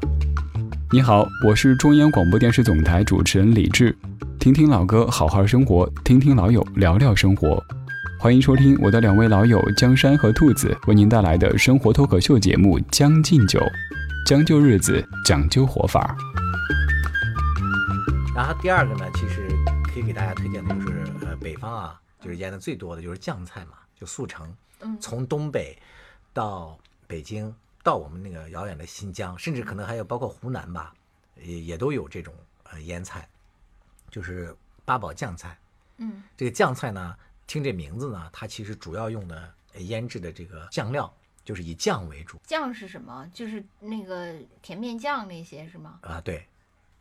[0.92, 3.97] 你好，我是中央广播电视总台主持人李志。
[4.38, 7.61] 听听老歌，好好生活；听听老友，聊聊生活。
[8.21, 13.59] 欢迎收听我的两位老友江山和兔子为您带来的生活脱口秀节目《将进酒》，
[14.25, 16.16] 将就日子，讲究活法。
[18.35, 19.49] 然后第二个呢，其实
[19.97, 24.55] 可以给大家推荐的就是呃北方啊，就是腌的最多的就是酱菜嘛，就速成。
[24.81, 25.75] 嗯从东北
[26.35, 30.93] 到北京，到我们那个遥远的新疆，甚至可能还有包括湖南吧，
[31.37, 33.27] 也也都有这种呃腌菜，
[34.11, 34.55] 就是
[34.85, 35.59] 八宝酱菜。
[35.97, 41.11] 嗯这个酱菜呢，听这名字呢，它其实主要用的呃腌制的这个酱料
[41.43, 43.27] 就是以酱为主酱是什么？
[43.33, 46.01] 就是那个甜面酱那些是吗？
[46.03, 46.47] 啊，对，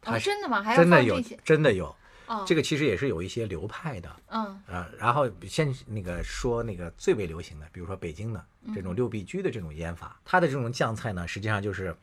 [0.01, 0.63] 它哦，真的吗？
[0.63, 1.21] 还要真的有？
[1.43, 1.93] 真的有，
[2.27, 4.15] 哦，这个其实也是有一些流派的。
[4.27, 11.95] 嗯啊，然后先那个说那个最为流行的，比如说北京的这嗯种六必居的这种腌法，它的这种酱菜呢，实际上就是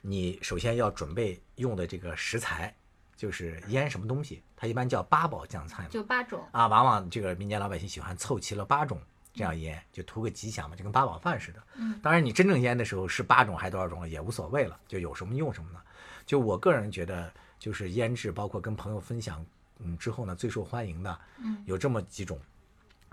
[0.00, 2.74] 你首先要准备用的这个食材，
[3.16, 5.88] 就是腌什么东西，它一般叫八宝酱菜嘛。
[5.90, 6.42] 就八种。
[6.52, 9.00] 啊，往往这个民间老百姓喜欢凑齐了八种
[9.34, 11.62] 这样腌，就图个吉祥嘛，就跟八宝饭似的。
[11.76, 15.80] 嗯当然你真正腌的时候是八种还多少种了也无所谓了，就有什么用什么呢？
[16.26, 19.44] 就我个人觉得，就是腌制，包括跟朋友分享，
[19.78, 21.62] 嗯，之后呢最受欢迎的，嗯。
[21.66, 22.40] 有这么几种。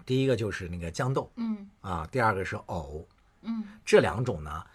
[0.05, 1.69] 第一个就是那个豇豆嗯。
[1.81, 3.05] 啊，第二个是藕，
[3.41, 3.63] 嗯。
[3.86, 4.65] 这两种呢，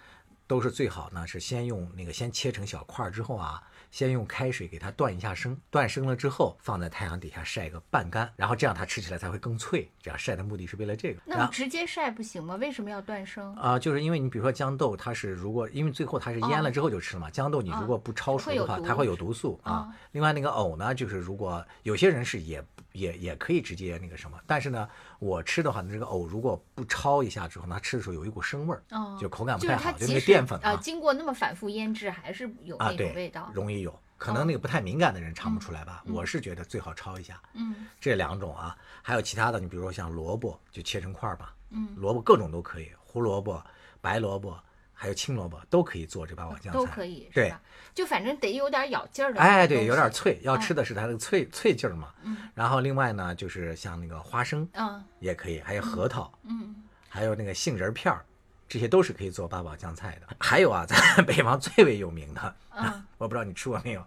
[0.47, 9.89] 都是最好呢，是先用那个先切成小块儿之后啊，先用开水给它断一下生，断生了之后放在太阳底下晒个半干，然后这样它吃起来才会更脆。
[10.01, 11.21] 这样晒的目的是为了这个。
[11.27, 12.57] 那直接晒不行吗？
[12.57, 13.55] 为什么要断生？
[13.55, 19.73] 啊、就是因为你比如说豇豆，它是如果因为最后它是腌了之后就吃了嘛，豇豆你如果不焯熟的话，会它会有毒素啊。
[19.73, 33.51] 啊另外那个藕呢，就是如果有些人是也也也可以直接那个什么，但是呢，我吃的话，这个藕如果不焯一下之后，它吃的时候有一股生味儿，哦，就口感不太好，就那个淀粉呃，经过那么反复腌制，还是有啊，那种对，味道。
[33.55, 33.99] 容易有。
[34.19, 37.43] 可能那个不太敏感的人尝不出来吧，嗯我是觉得最好焯一下。
[37.55, 43.61] 嗯这两种啊，还有其他的，你比如说像萝卜，就切成块儿吧，嗯，萝卜各种都可以，胡萝卜、
[44.01, 44.57] 白萝卜，
[45.03, 46.73] 还有青萝卜都可以做这八宝酱菜。
[46.73, 47.61] 都可以对吧？
[47.93, 49.41] 就反正得有点咬劲儿的。
[49.41, 50.09] 哎，对，有点。
[50.13, 52.11] 脆，要吃嗯的是它那个脆脆劲儿嘛。
[52.23, 56.77] 嗯然后另外呢，就是像那个花生嗯也可以，还有核桃，嗯
[57.09, 58.25] 还有那个杏仁片儿，
[58.69, 60.37] 这些都是可以做八宝酱菜的。
[60.39, 64.07] 还有啊，在 北方最为有名的，嗯， 我不知道你吃过没有，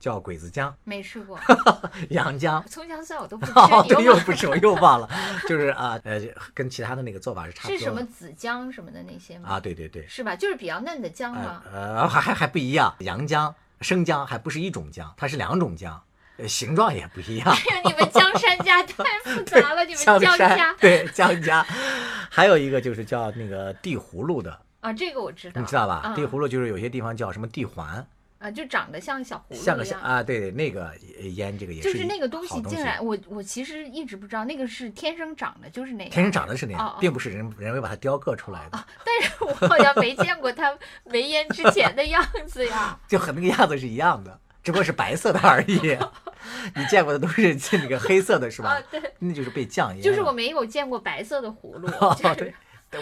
[0.00, 1.38] 叫鬼子姜、没吃过。
[2.10, 2.64] 洋姜。
[2.66, 5.08] 葱姜蒜我都不吃， 哦，对，你忘了又不吃，我又忘了，
[5.46, 6.18] 就是啊，呃，
[6.54, 7.78] 跟其他的那个做法是差不多。
[7.78, 9.50] 是什么紫姜什么的那些吗？
[9.50, 9.60] 啊？
[9.60, 10.34] 对对对，是吧？
[10.34, 11.62] 就是比较嫩的姜吗。
[11.70, 16.02] 呃，还还还不一样，洋姜、生姜还不是一种姜，它是两种姜，
[16.38, 17.48] 呃形状也不一样。
[17.50, 21.62] 哎呀，你们江山家 太复杂了，你们江山家对姜家，
[22.30, 25.60] 还有一个就是叫那个地葫芦的，啊，这个我知道。
[25.60, 26.02] 你知道吧？
[26.06, 28.06] 嗯地葫芦就是有些地方叫什么地环，
[28.40, 29.76] 啊，就长得像小葫芦一样。
[29.76, 30.90] 个像啊，对对，那个
[31.34, 36.10] 烟这个也就是那个东西好东西竟然，我我其实一直不知道那个是天生长的，就是那样。
[36.10, 40.74] 天生长的是那样，并不是人人为把它雕刻出来的，但是我好像没见过它
[41.04, 42.98] 没烟之前的样子呀。
[43.06, 45.98] 就和那个样子是一样的，只不过是白色的而已。
[46.74, 48.70] 你见过的都是那个黑色的，是吧？
[48.70, 50.02] 啊，对，那就是被酱腌了。
[50.02, 51.86] 就是我没有见过白色的葫芦。
[52.00, 52.54] 哦就是对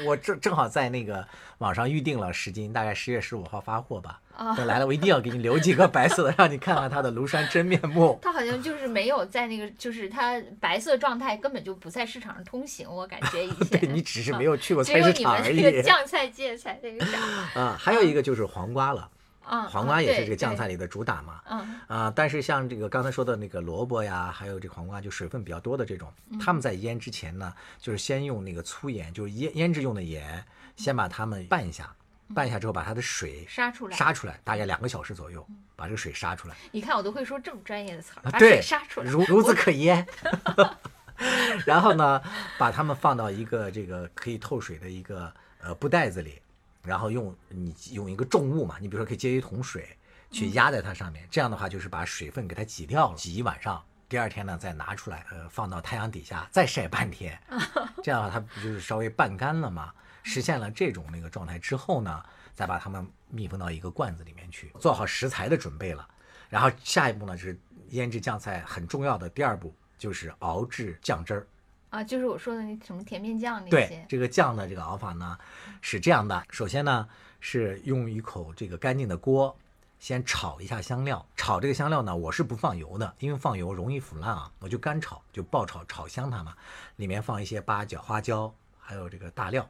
[0.07, 1.27] 我正正好在那个
[1.59, 4.21] 网上预定了十斤，大概十月十五号发货吧。
[4.37, 8.17] 啊等来了，我一定要给你留几个白色的，让你看看它的庐山真面目。
[8.23, 13.81] 它好像就是没有在那个，就是它白色状态根本就不在市场上通行，我感觉以前。
[13.81, 17.61] 对你只是没有去过菜市有你们场而已这个酱菜芥菜那个啥。
[17.61, 17.77] 啊。
[17.77, 19.11] 还有一个就是黄瓜了，
[19.49, 21.41] 啊，黄瓜也是这个酱菜里的主打嘛。
[21.49, 30.45] 嗯啊，但是像这个刚才说的那个萝卜呀，还有这个黄瓜，就水分比较多的这种，嗯他们在腌之前呢，就是先用那个粗盐，就是腌腌制用的盐，
[30.77, 31.91] 先把它们拌一下，
[32.35, 33.97] 拌一下之后把它的水杀出来。
[33.97, 36.55] 杀出来，大概两个小时左右，把这个水杀出来。
[36.71, 39.11] 你看我都会说这么专业的词把水对，杀出来。
[39.11, 40.07] 孺孺子可腌。
[41.67, 42.23] 然后呢，
[42.59, 46.41] 把它们放到一个这个可以透水的一个呃布袋子里，
[46.89, 49.97] 然后用你用一个重物嘛，你比如说可以接一桶水
[50.31, 53.81] 去压在它上面，这样的话就是把水分给它挤掉了，挤一晚上。
[54.09, 57.39] 第二天呢，再拿出来，呃，放到太阳底下再晒半天，
[58.03, 59.93] 这样的话它不就是稍微半干了吗？
[60.23, 62.25] 实现了这种那个状态之后呢，
[62.55, 66.09] 再把它们密封到一个罐子里面去，做好食材的准备了。
[66.49, 71.47] 然后下一步呢就是腌制酱菜很重要的第二步，就是熬制酱汁儿。
[71.91, 75.39] 啊，就是我说的那什么甜面酱那对些，这个酱的这个熬法呢
[75.81, 77.09] 是这样的：首先呢
[77.41, 79.57] 是用一口这个干净的锅，
[79.99, 81.27] 先炒一下香料。
[81.35, 86.55] 炒这个香料呢，我是不放油的，因为放油容易腐烂啊，我就干炒，就爆炒，炒香它嘛。
[86.97, 89.69] 里面放一些八角、花椒，还有这个大料。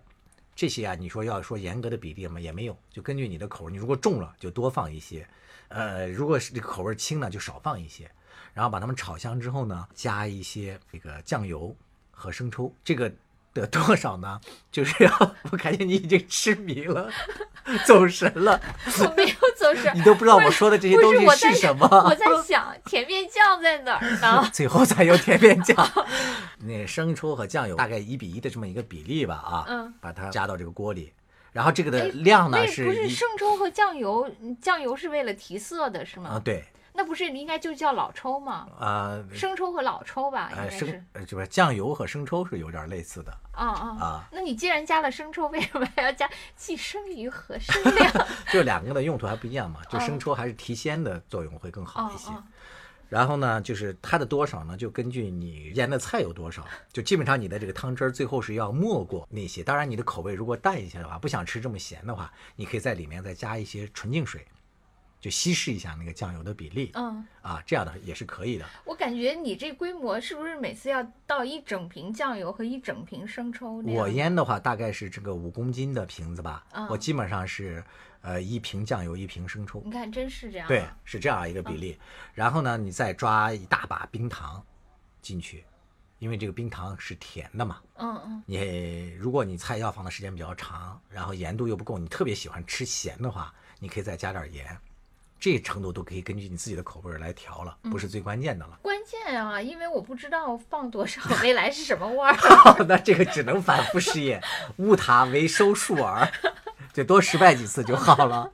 [0.56, 5.24] 这些啊，你说要说严格的比例嘛，也没有，就根据你的口味，你如果重了就多放一些，
[5.68, 8.10] 呃，如果是这个口味轻呢，就少放一些。
[8.54, 11.76] 然后把它们炒香之后呢，加一些这个酱油
[12.18, 13.12] 和生抽，这个
[13.54, 14.40] 得多少呢？
[14.72, 17.08] 就是要我感觉你已经痴迷了，
[17.86, 18.60] 走神了，
[19.00, 21.86] 我没有走神你，都不知道我说的这些不东西是什么。
[22.04, 24.48] 我在想甜面酱在哪儿呢？
[24.52, 25.76] 最后才有甜面酱，
[26.58, 31.12] 那生抽和酱油大概一比一的这么一个比例吧啊，嗯把它加到这个锅里，
[31.52, 36.30] 然后这个的哎量呢是不是生抽和酱油，嗯酱油是为了提色的是吗？
[36.30, 36.64] 啊对
[36.98, 38.66] 那不是应该就叫老抽吗？
[38.76, 41.04] 啊生抽和老抽吧，应该是。
[41.12, 48.12] 呃就是酱油和生抽是有点类似的啊啊啊，那你既然加了生抽，为什么还要加既生瑜和生亮？
[48.52, 52.32] 就两个的用途还不一样嘛，就哦生抽还是提鲜的作用会更好一些。
[52.32, 52.42] 哦
[53.08, 59.62] 然后呢，就是它的多少呢，就根据你腌的菜有多少，就基本上你的这个汤汁儿最后是要没过那些。
[59.64, 64.46] 当然，你的口味如果淡一些的话，不想吃这么咸的话，你可以在里面再加一些纯净水，
[65.20, 68.64] 就稀释一下那个酱油的比例嗯，啊，这样的也是可以的。
[68.84, 73.82] 我感觉你这规模是不是每次要倒一整瓶酱油和一整瓶生抽？
[73.82, 77.82] 我腌的话大概是这个五公斤的瓶子吧，嗯我基本上是
[78.20, 79.82] 呃一瓶酱油一瓶生抽。
[79.84, 80.68] 你看，真是这样、啊。
[80.68, 81.98] 对，是这样一个比例。
[82.32, 84.64] 然后呢，你再抓一大把冰糖
[85.20, 85.64] 进去，
[86.20, 87.80] 因为这个冰糖是甜的嘛。
[87.96, 94.78] 嗯嗯，你如果你菜要放的时间比较长，然后盐度又不够，你特别喜欢吃咸的话，你可以再加点盐。
[95.40, 98.78] 这程度都可以根据你自己的口味来调了，不是最关键的了。
[98.82, 102.36] 关键啊，因为我不知道放多少未来是什么味儿。
[102.88, 104.42] 那这个只能反复试验，
[104.78, 106.28] 误 塔为收数耳，
[106.98, 108.50] 就多失败几次就好了。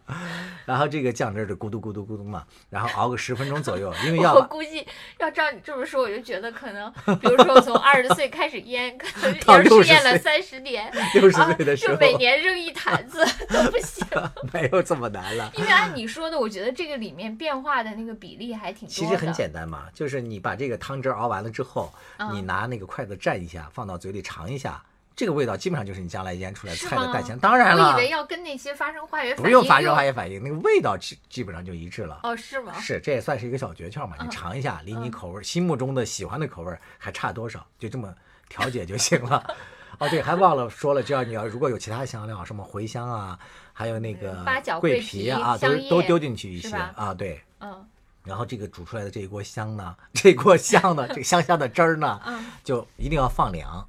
[0.66, 4.86] 然后这个酱汁儿就咕嘟咕嘟咕嘟嘛，然后熬个十分钟左右，因为要我估计
[5.18, 14.06] 要照你这么说，我就觉得可能，比如说我从二十岁开始腌，可能 到60要是试验了岁三十年，六十啊岁的时候，就每年扔一坛子 都不行。
[14.52, 15.50] 没有这么难了。
[15.56, 18.92] 因为按你说的，我觉得这个里面变化的那个比例还挺多。
[18.92, 24.82] 其实很简单嘛，就是你把这个汤汁儿熬完了之后，嗯你拿那个筷子蘸一下，放到嘴里尝一下，
[25.16, 27.38] 这个味道基本上就是你将来腌出来菜的带香。
[27.38, 32.20] 当然了我以，为要跟那些发生化学反应不用发生化学反应，那个味道基基本上就一致了。
[32.24, 32.72] 哦，是吗？
[32.80, 38.12] 是，这也算是一个小诀窍嘛，你嗯尝一下，离你嗯口味儿心目中的喜欢的口味还差多少，就这么
[38.48, 39.54] 调节就行了。
[39.98, 43.38] 哦，对，还忘了说了，只要你要如果有其他香料，什么茴香啊，
[43.72, 44.44] 还有那个
[44.80, 47.40] 桂桂皮皮啊，都都丢进去一些啊，对。
[47.60, 47.86] 嗯
[48.24, 53.86] 然后这个煮出来的这一锅香呢， 这一锅香呢，这个香香的汁儿呢，嗯就一定要放凉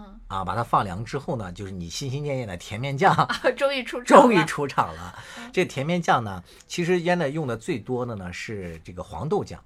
[0.00, 0.44] 嗯，啊！
[0.44, 3.14] 把它放凉之后呢，就是你心心念念的甜面酱
[3.56, 5.14] 终于出 场终于出场了。
[5.36, 9.62] 嗯这甜面酱呢，其实腌的用的最多的呢是这个黄豆酱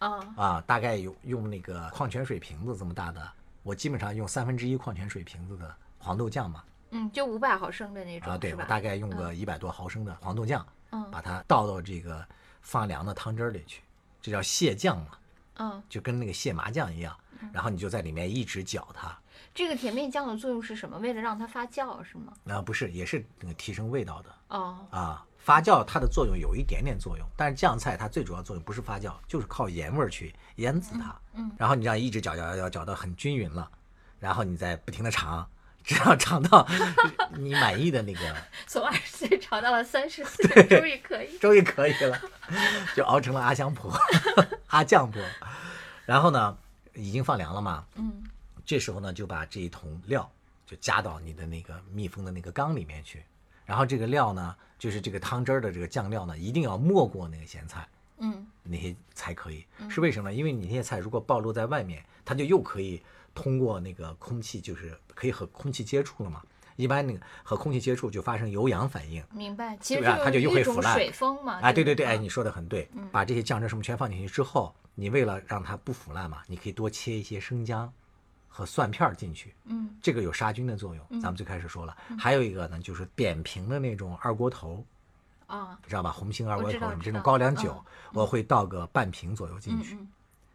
[0.00, 3.30] 啊啊，大概有用那个矿泉水瓶子这么大的，
[3.62, 8.64] 我基本上用三分之一矿泉水瓶子的黄豆酱嘛嗯，就五百毫升的那种，啊，对吧？
[8.64, 12.26] 我大概用个一百多毫升的黄豆酱嗯把它倒到这个
[12.62, 13.82] 放凉的汤汁儿里去，
[14.20, 15.10] 这叫蟹酱嘛，
[15.58, 17.16] 嗯，就跟那个蟹麻酱一样。
[17.52, 19.16] 然后你就在里面一直搅它，
[19.54, 20.98] 这个甜面酱的作用是什么？
[20.98, 22.32] 为了让它发酵是吗？
[22.48, 25.24] 啊、不是，也是那个提升味道的哦，啊。
[25.38, 31.14] 发酵它的作用有一点点作用，但是酱菜它最主要作用不是发酵，就是靠盐味儿去腌制它。
[31.34, 33.70] 嗯然后你这样一直搅搅搅搅搅到很均匀了，
[34.18, 35.48] 然后你再不停的尝，
[35.84, 36.66] 直到尝到
[37.36, 41.38] 你满意的那个， 从二十岁尝到了三十岁，终于可以。
[41.38, 42.20] 终于可以了，
[42.96, 43.96] 就熬成了阿香婆、
[44.66, 45.22] 阿酱婆。
[46.06, 46.58] 然后呢，
[46.96, 48.22] 已经放凉了嘛，嗯
[48.64, 50.28] 这时候呢，就把这一桶料
[50.66, 53.22] 就加到你的那个密封的那个缸里面去，
[53.64, 57.86] 然后这个料呢，就是这个汤汁儿的这个酱料呢，一定要没过那个咸菜，
[58.18, 59.64] 嗯那些才可以。
[59.88, 60.34] 是为什么呢？
[60.34, 63.00] 因为你那些菜如果暴露在外面，它就又可以
[63.34, 66.42] 通过那个空气，就是可以和空气接触了嘛。
[66.74, 69.76] 一般那个和空气接触就发生有氧反应，明白。
[69.80, 71.60] 其实对吧它就又会腐烂水风嘛。
[71.60, 72.90] 哎，对对对，吧哎，你说的很对。
[73.12, 77.92] 把这些酱汁什么全放进去之后，你为了让它不腐烂嘛，你可以多切一些生姜
[78.48, 81.20] 和蒜片儿进去，嗯这个有杀菌的作用。
[81.20, 84.82] 咱们最开始说了，还有一个呢，就是扁平的那种二锅头，
[85.46, 86.10] 啊知道吧？
[86.10, 89.98] 红星二锅头什么这种高粱酒嗯，我会倒个半瓶左右进去，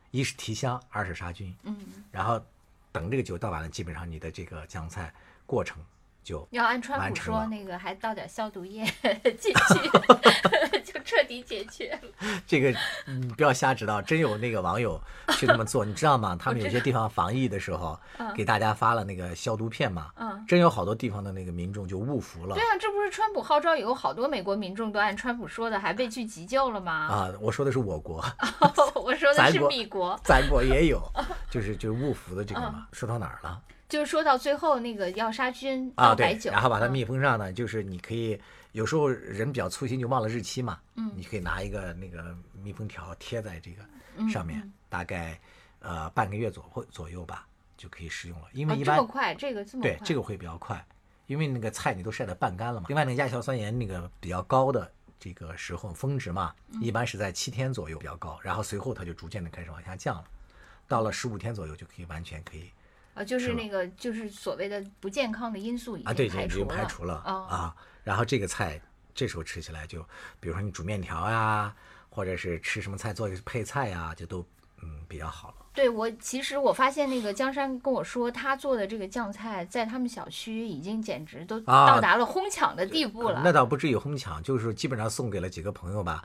[0.09, 1.55] 一是提香，二是杀菌。
[1.61, 1.77] 嗯，
[2.11, 2.43] 然后
[2.91, 5.13] 等这个酒倒完了，基本上你的这个酱菜
[5.45, 5.77] 过程
[6.23, 8.85] 就要按川普说，那个还倒点消毒液
[9.39, 12.39] 进去， 就彻底解决了。
[12.45, 12.73] 这个
[13.07, 16.37] 你不要瞎知道，真有那个网友去那么做，你知道吗？
[16.39, 17.99] 他们有些地方防疫的时候，
[18.35, 26.91] 给大家发了那个消毒片嘛，嗯真有好多地方的那个民众就误服了对啊，这不是川普号召以后，好多美国民众都按川普说的，还被去急救了吗？
[26.91, 27.33] 啊！
[27.41, 28.23] 我说的是我国，
[28.95, 30.19] 我说的是米国。
[30.23, 31.01] 咱国也有，
[31.49, 32.87] 就是就是误服的这个嘛。
[32.91, 33.59] 说到哪儿了？
[33.91, 36.91] 就是说到最后那个要杀菌啊，对，然后把它嗯。
[36.93, 38.39] 密封上呢，就是你可以
[38.71, 43.83] 有时候人比较粗心就忘了日期嘛，嗯你可以拿一个那个密封条贴在这个
[44.15, 45.37] 嗯上面，大概
[45.79, 50.87] 呃半个月左或左右吧就可以食用了，因哦为一般、这么快，这个这么快，对这个会比较快，
[51.27, 52.85] 因为那个菜你都晒得半干了嘛。
[52.87, 60.23] 另外那个亚硝酸盐那个比较高的这个时候峰值嘛，嗯一般是在七天左右比较高，然后随后它就逐渐的开始往下降了，
[60.87, 62.71] 到了十五天左右就可以完全可以
[63.13, 67.75] 啊，就是那个就是所谓的不健康的因素已啊，对，经排除已经排除了哦啊。
[68.03, 68.81] 然后这个菜
[69.13, 70.01] 这时候吃起来就，
[70.39, 71.75] 比如说你煮面条呀，
[72.09, 74.45] 或者是吃什么菜做一个配菜呀，就都
[74.81, 75.55] 嗯比较好了。
[75.73, 83.41] 对我，其实我发现那个江山跟我说，他做的这个酱菜在他们小区已经简直都啊到达了哄抢的地步了。
[83.43, 86.23] 那倒不至于哄抢，就是基本上送给了几个朋友吧，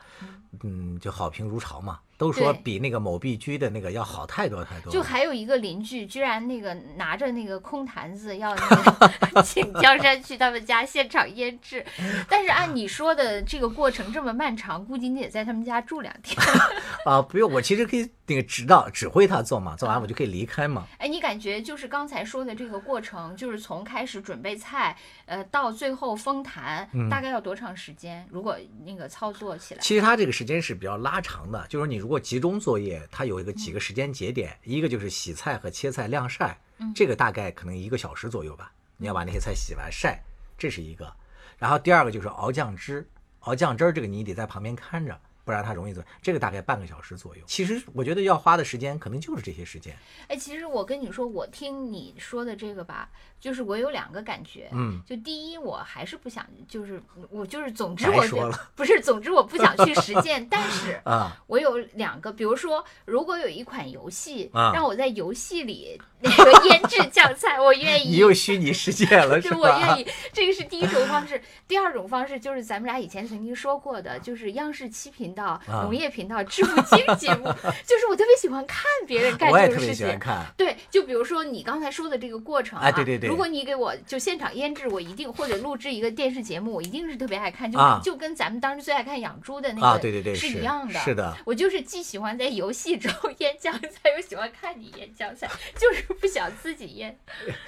[0.63, 4.93] 嗯，就好评如潮嘛，都说比那个某必居的那个要好太多太多。
[4.93, 11.87] 就还有一个邻居，居然那个拿着那个空坛子要那个 请江山去他们家现场腌制，
[12.29, 16.37] 但是按你说的这个过程这么漫长，估计你得在他们家住两天。
[17.07, 20.87] 啊，不用，我其实可以那个指导指挥他做嘛，做完我就可以离开嘛。
[20.99, 28.27] 哎，你感觉就是刚才说的这个过程，就是从开始准备菜，呃，到最后封坛，嗯大概要多长时间？
[28.31, 36.59] 如果那个操作起来，其实它这个时间是比较拉长的，就是你如果集中作业，它有一个几个时间节点，一个就是洗菜和切菜晾晒，
[36.95, 38.73] 这个大概可能一个小时左右吧。
[38.99, 40.23] 你要把那些菜洗完晒，
[40.57, 41.13] 这是一个。
[41.59, 43.07] 然后第二个就是熬酱汁，
[43.41, 46.03] 熬酱汁儿这个你得在旁边看着，不然它容易走。
[46.21, 47.43] 这个大概半个小时左右。
[47.47, 49.97] 其实我觉得要花的时间可能就是这些时间。
[50.27, 54.69] 哎，其实我跟你说，我听你说的这个吧，就是我有两个感觉。
[54.73, 60.45] 嗯，就第一，我还是不想，就是我就是，总之我觉说了不是，总之我不想去实践。
[60.51, 68.11] 但是啊，我有两个，比如说，如果有一款游戏啊让我在游戏里那个腌制酱菜，我愿意。
[68.11, 69.59] 你又虚拟世界了 是对，吧？
[69.59, 70.07] 我愿意。
[70.33, 71.41] 这个是第一种方式。
[71.69, 77.45] 第二种方式就是咱们俩以前曾经说过的，就是央视七频道、啊农业频道致富经节目，
[77.87, 80.07] 就是我特别喜欢看别人干我也特别这种事情。
[80.07, 80.45] 喜欢看。
[80.57, 90.99] 对，就比如说你刚才说的这个过程、啊，哎对对对如果你给我就现场腌制，我一定或者录制一个电视节目，我一定是特别爱看，就、啊就跟咱们当时最爱看养猪的那个啊，对对对，是是一样的。
[91.01, 91.37] 是的。
[91.45, 95.47] 我就是既喜欢在游戏中腌酱菜，又喜欢看你腌酱菜，
[95.79, 97.17] 就是不想自己腌。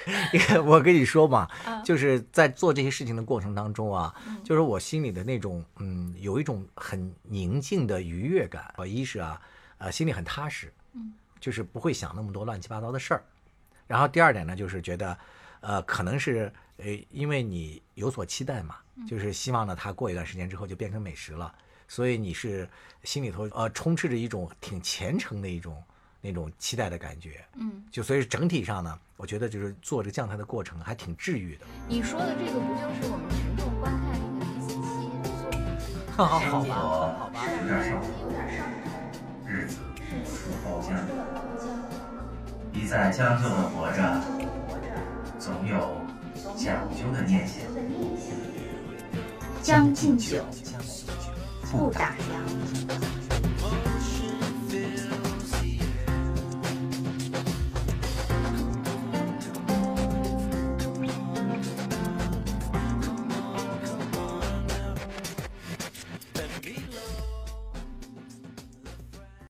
[0.65, 7.13] 我跟你说嘛啊，就是在做这些事情的过程当中啊，嗯就是我心里的那种，嗯，有一种很
[7.59, 8.73] 宁静的愉悦感。
[8.77, 9.41] 我一是啊，
[9.79, 13.23] 呃，心里很踏实，嗯，就是不会想那么多乱七八糟的事儿。
[13.89, 15.19] 然后第二点呢，就是觉得，
[15.61, 21.53] 呃，可能是呃，因为你有所期待嘛，嗯就是希望呢，它过一段时间之后就变成美食了，
[21.89, 22.69] 所以你是
[23.03, 25.83] 心里头呃充斥着一种挺虔诚的一种
[26.21, 27.45] 那种期待的感觉。
[27.55, 31.67] 嗯，就所以整体上呢，我觉得就是做这个酱菜的过程还挺治愈的。
[31.89, 33.57] 你说的这个不就是我们
[36.19, 37.31] 生，活好吧。
[37.63, 38.07] 有点上头，
[39.47, 39.77] 日子
[40.25, 40.99] 出包浆。
[42.73, 44.21] 一再将就的活着，
[45.39, 45.97] 总有
[46.57, 47.63] 讲究的念想。
[49.63, 50.45] 将进酒，
[51.71, 53.28] 不打烊。